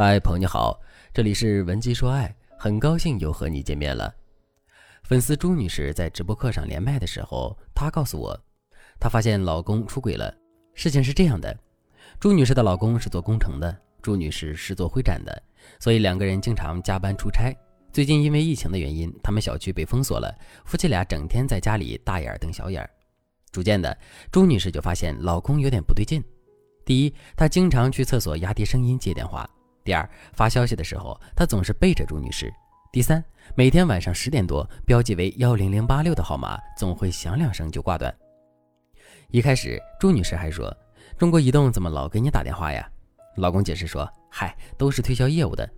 [0.00, 0.80] 嗨，朋友你好，
[1.12, 4.14] 这里是文姬说爱，很高兴又和你见面了。
[5.02, 8.40] 粉丝朱女士在直播课上连麦的时候，她告诉我，
[9.00, 10.32] 她发现老公出轨了。
[10.72, 11.52] 事情是这样的，
[12.20, 15.42] 朱女士的老公是做工程的，朱女士是做会展的，
[15.80, 17.52] 所以两个人经常加班出差。
[17.92, 20.32] 最近因为疫情的原因，他们小区被封锁了，
[20.64, 22.88] 夫妻俩整天在家里大眼瞪小眼。
[23.50, 23.98] 逐渐的，
[24.30, 26.22] 朱女士就发现老公有点不对劲。
[26.84, 29.44] 第一，他经常去厕所压低声音接电话。
[29.84, 32.52] 第二，发消息的时候，他总是背着朱女士。
[32.92, 33.22] 第三，
[33.54, 38.14] 每天晚上十点多，标记为幺零零八六的号码总会响两声就挂断。
[39.30, 40.74] 一开始，朱女士还说
[41.18, 42.88] ：“中国移动怎么老给你打电话呀？”
[43.36, 45.68] 老公解释说：“嗨，都是推销业务的。”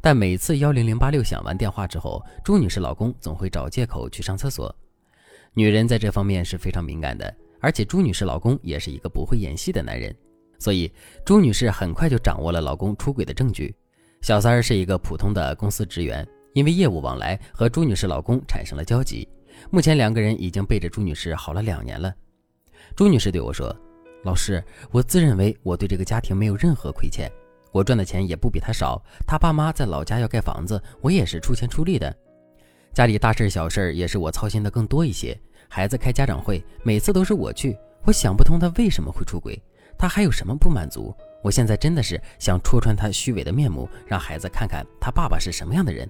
[0.00, 4.74] 但每次幺零零八六响完电话之后，朱女士老公总会找借口去上厕所。
[5.54, 10.14] 女人在这方面是非常敏感的，而且朱女士老公也是一个不会演戏的男人。
[10.58, 10.92] 所以，
[11.24, 13.74] 朱女士很快就掌握了老公出轨的证据。
[14.20, 19.28] 小三儿是一个普通的公司职员，因为业务往来和朱女士老公产生了交集。
[19.70, 22.12] 目前两个人已经背着朱女士好了两年了。
[22.96, 23.74] 朱女士对我说
[24.24, 27.30] ：“老师，我自认为我对这个家庭没有任何亏欠，
[27.70, 29.00] 我赚的钱也不比他少。
[29.24, 32.12] 他爸妈在老家要盖房子，我也是出钱出力的。
[32.92, 35.38] 家里大事小事也是我操心的更多一些。
[35.68, 37.76] 孩子开家长会，每次都是我去。
[38.04, 39.60] 我想不通他为什么会出轨。”
[39.98, 41.14] 他还有什么不满足？
[41.42, 46.08] 我现在真的是想戳穿他虚伪的面目，让孩子看看他爸爸是什么样的人。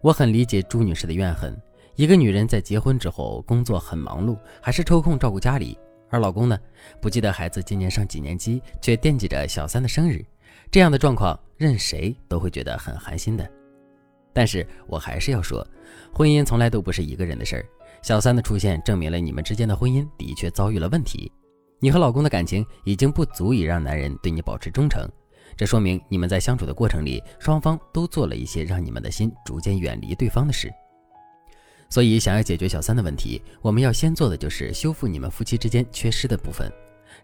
[0.00, 1.54] 我很理解朱女士的怨恨。
[1.94, 5.78] 一个女人在结婚之后，工作很忙碌，还是抽空照顾家里，
[6.08, 6.58] 而老公呢，
[7.00, 10.24] 不记得孩子今年上几年级，却惦记着小三的生日。
[10.70, 13.48] 这样的状况，任谁都会觉得很寒心的。
[14.32, 15.66] 但是我还是要说，
[16.14, 17.66] 婚姻从来都不是一个人的事儿。
[18.00, 21.30] 小三的出现，证明了你们之间的婚姻的确遭遇了问题。
[21.84, 25.04] 你和老公的感情已经不足以让男人对你保持忠诚，
[25.56, 30.72] 这说明你们在相处的过程里，双方都做了一些让你们的心逐渐远离对方的事。
[31.90, 36.70] 所以，想要解决小三的问题，我们要先做的就是修复你们夫妻之间缺失的部分，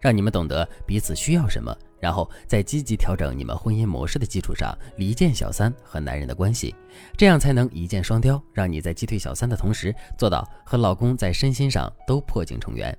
[0.01, 6.75] 让你们懂得彼此需要什么，然后在积极调整你们婚姻模式的基础上，离间小三和男人的关系，
[7.15, 12.93] 这样才能一箭双雕，让你在击退小三的同时，做到和老公在身心上都破镜重圆。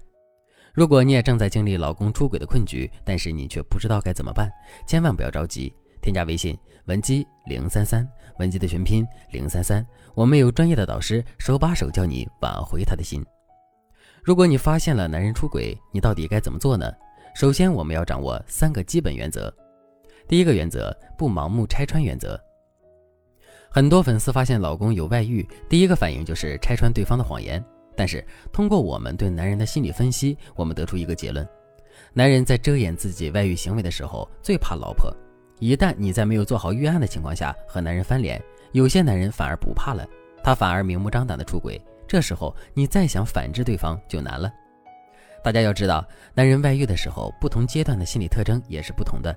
[0.72, 4.50] 如果你也正在经历老公出轨的困局，但是你却不知道该怎么办，
[4.86, 8.08] 千万不要着急，添加微信文姬零三三，
[8.38, 13.24] 文姬的全拼零三三，我们有专业的导师手把手教你挽回他的心。
[14.22, 16.92] 如果你发现了男人出轨，你到底该怎么做呢？
[17.34, 19.52] 首先，我们要掌握三个基本原则。
[20.28, 22.40] 第一个原则，不盲目拆穿原则。
[23.70, 27.64] 很多粉丝发现老公有外遇，第一个反应就是拆穿对方的谎言。
[27.96, 31.46] 但是，通过我们对男人的心理分析，我们得出一个结论：
[32.12, 35.14] 男人在遮掩自己外遇行为的时候，最怕老婆。
[35.58, 38.42] 一旦你在没有做好预案的情况下和男人翻脸，
[38.72, 40.06] 有些男人反而不怕了，
[40.42, 41.80] 他反而明目张胆的出轨。
[42.08, 44.50] 这时候，你再想反制对方就难了。
[45.44, 46.02] 大家要知道，
[46.34, 49.36] 男人外遇的时候，不同阶段的心理特征也是不同的。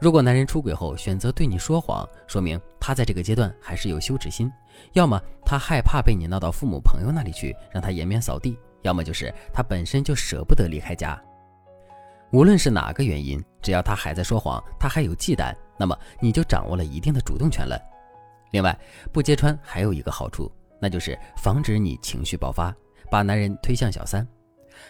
[0.00, 4.50] 如果男人出轨后选择对你说谎，说明他在这个阶段还是有羞耻心，
[4.92, 11.20] 要么他害怕被你闹到父母朋友那里去，让他颜面扫地；要么就是他本身就舍不得离开家。
[12.32, 17.78] 无论是哪个原因，只要他还在说谎，他还有忌惮，那么你就掌握了一定的主动权了。
[18.52, 18.78] 另外，
[19.12, 20.50] 不揭穿还有一个好处，
[20.80, 22.74] 那就是防止你情绪爆发，
[23.10, 24.26] 把男人推向小三。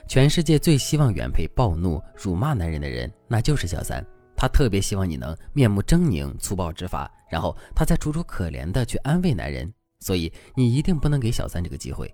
[0.07, 4.05] 全世界最希望原配暴怒辱骂男人的人，那就是小三。
[4.43, 9.73] 他特别希望你能面目狰狞、粗暴执法，然后他再楚楚可怜的去安慰男人。
[10.01, 12.13] 所以你一定不能给小三这个机会。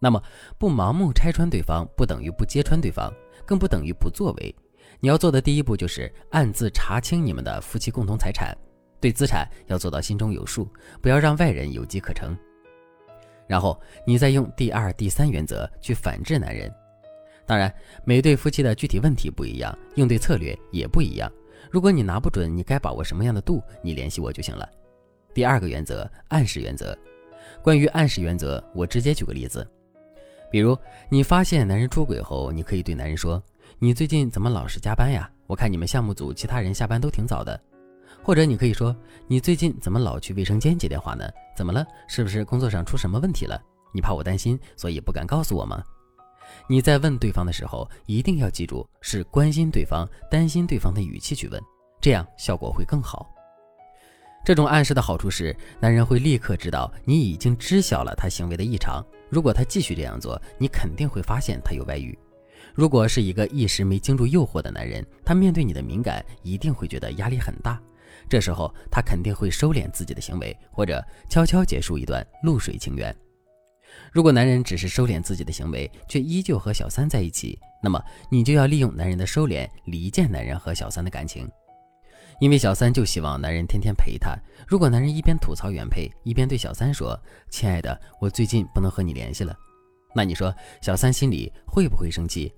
[0.00, 0.22] 那么，
[0.58, 3.12] 不盲目拆穿对方，不等于不揭穿对方，
[3.44, 4.56] 更不等于不作为。
[5.00, 8.56] 你要做的第一步就是暗自查清你们的夫妻共同财产，
[8.98, 10.66] 对资产要做到心中有数，
[11.02, 12.34] 不要让外人有机可乘。
[13.46, 16.74] 然后你再用第二、第三原则去反制男人。
[17.44, 17.70] 当然，
[18.02, 21.30] 每对夫妻的具体问题不一样，应对策略也不一样。
[21.68, 24.68] 如果你拿不准你该把握什么样的度，你联系我就行了。
[25.34, 26.96] 第二个原则，暗示原则。
[27.62, 29.66] 关于暗示原则，我直接举个例子，
[30.50, 30.76] 比如
[31.08, 33.42] 你发现男人出轨后，你可以对男人说
[33.78, 35.30] ：“你最近怎么老是加班呀？
[35.46, 37.60] 我看你们项目组其他人下班都挺早的。”
[38.22, 38.94] 或者你可以说
[39.26, 41.24] ：“你最近怎么老去卫生间接电话呢？
[41.56, 41.86] 怎么了？
[42.08, 43.60] 是不是工作上出什么问题了？
[43.92, 45.82] 你怕我担心，所以不敢告诉我吗？”
[46.70, 51.60] 你在问对方的时候，一定要记住是关心对方、担心对方的语气去问，
[52.00, 53.28] 这样效果会更好。
[54.44, 59.04] 这种暗示的好处是，男人会立刻知道你已经知晓了他行为的异常。
[59.28, 62.16] 如果他继续这样做，你肯定会发现他有外遇。
[62.72, 67.82] 如果是一个一时没经住诱惑的男人，他面对你的敏感一定会觉得压力很大。
[68.28, 73.12] 这时候他肯定会收敛自己的行为，或者悄悄结束一段露水情缘。
[74.12, 81.48] 如果男人只是收敛自己的行为，却依旧和小三在一起，那么你就要利用男人的收敛，离间男人和小三的感情。
[82.40, 84.34] 因为小三就希望男人天天陪她。
[84.66, 87.20] 如果男人一边吐槽原配，一边对小三说
[87.50, 89.54] ：“亲爱的，我最近不能和你联系了。”
[90.16, 92.52] 那你说小三心里会不会生气？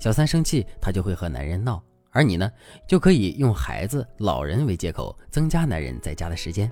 [0.00, 1.80] 小三生气，他就会和男人闹，
[2.10, 2.50] 而你呢，
[2.88, 6.70] 就可以用孩子、老人为借口，增加男人在家的时间。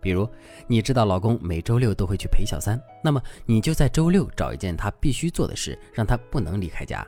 [0.00, 0.28] 比如，
[0.66, 7.06] 你知道老公每周六都会去陪小三，那么你就在周六找一件他必须做的事，让他不能离开家。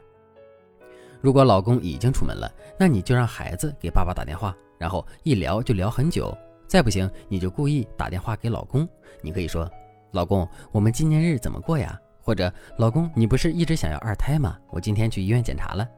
[1.21, 4.57] 如果老公已经出门了，那你就让孩子给爸爸打电话。
[4.79, 6.37] 然后一聊就聊很久，
[6.69, 8.89] 再不行你就故意打电话给老公。
[9.21, 9.69] 你可以说
[10.13, 14.57] ：“老公，我们纪念日怎么过呀？”或者“老公，你不是一直想要二胎吗？
[14.71, 15.89] 我今天去医院检查了。”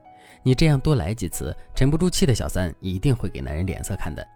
[0.42, 4.26] 你这样多来几次，沉不住气的小三一定会给男人脸色看的。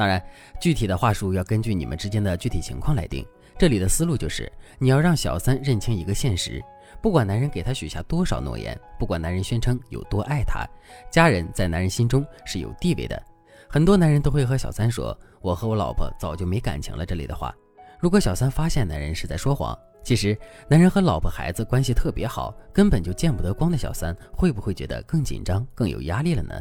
[0.00, 0.18] 当然，
[0.58, 3.22] 具体的话术要根据你们之间的具体情况来定。
[3.58, 6.58] 这里的思路就是，你要让小三认清一个现实：
[7.02, 10.66] 不管男人给他许下多少诺言，不管男人宣称有多爱他，
[11.10, 13.22] 家人在男人心中是有地位的。
[13.68, 17.54] 很多男人都会和小三说：“我和我老婆早就没感情了。”这类的话，
[17.98, 20.34] 如果小三发现男人是在说谎，其实
[20.66, 26.58] 男人和老婆孩子关系特别好，根本就见不得光的小三，会不会觉得更紧张、更有压力了呢？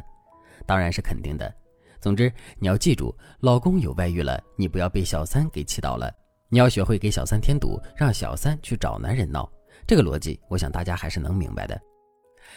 [0.65, 1.49] 当然是肯定的。
[1.99, 6.09] 总之，你要记住，老公有外遇了，你不要被小三给气倒了，
[6.47, 9.49] 你要学会给小三添堵，让小三去找男人闹。
[9.85, 11.79] 这个逻辑，我想大家还是能明白的。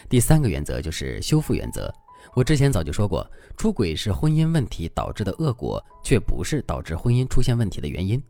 [0.08, 1.92] 第三个原则就是修复原则。
[2.34, 8.22] 我之前早就说过，出轨是婚姻问题导致的恶果，却不是导致婚姻出现问题的原因。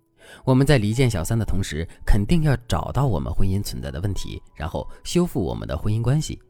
[0.45, 6.41] 我们在离间小三的同时，肯定要找到我们婚姻存在的问题，然后修复我们的婚姻关系。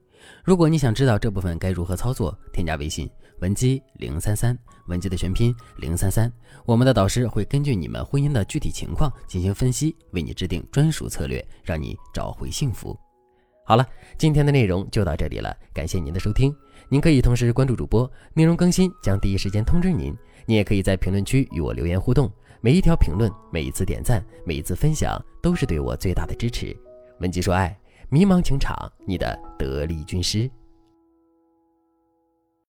[0.45, 3.09] 如果你想知道这部分该如何操作，添加微信
[3.41, 6.33] 文姬零三三，文姬的全拼零三三，
[6.65, 12.99] 我们的导师会根据你们婚姻的具体情况进行分析，为你制定专属策略，让你找回幸福。
[13.65, 13.87] 好了，
[14.19, 16.55] 今天的内容就到这里了，感谢您的收听。
[16.89, 20.15] 您可以同时关注主播，内容更新将第一时间通知您。
[20.47, 22.31] 您也可以在评论区与我留言互动，
[22.61, 26.77] 每一条评论、每一次点赞、每一次分享，都是对我最大的支持。
[27.21, 27.79] 文姬说爱，
[28.12, 28.76] 迷茫情场，
[29.06, 30.49] 你的得力军师。